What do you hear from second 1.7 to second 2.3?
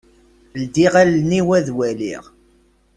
waliɣ.